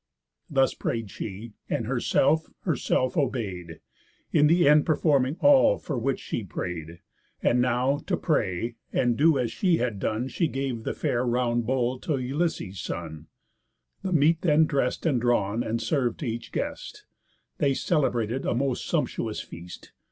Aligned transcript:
Thus 0.49 0.73
pray'd 0.73 1.11
she; 1.11 1.53
and 1.69 1.85
herself 1.85 2.47
herself 2.61 3.15
obey'd, 3.15 3.81
In 4.31 4.47
th' 4.47 4.65
end 4.65 4.83
performing 4.83 5.37
all 5.41 5.77
for 5.77 5.95
which 5.95 6.19
she 6.19 6.43
pray'd. 6.43 7.01
And 7.43 7.61
now, 7.61 7.99
to 8.07 8.17
pray, 8.17 8.77
and 8.91 9.15
do 9.15 9.37
as 9.37 9.51
she 9.51 9.77
had 9.77 9.99
done, 9.99 10.27
She 10.27 10.47
gave 10.47 10.85
the 10.85 10.95
fair 10.95 11.23
round 11.23 11.67
bowl 11.67 11.99
t' 11.99 12.13
Ulysses' 12.15 12.79
son. 12.81 13.27
The 14.01 14.11
meat 14.11 14.41
then 14.41 14.65
dress'd, 14.65 15.05
and 15.05 15.21
drawn, 15.21 15.61
and 15.61 15.79
serv'd 15.79 16.21
t' 16.21 16.29
each 16.31 16.51
guest, 16.51 17.05
They 17.59 17.75
celebrated 17.75 18.43
a 18.43 18.55
most 18.55 18.87
sumptuous 18.87 19.39
feast. 19.39 19.91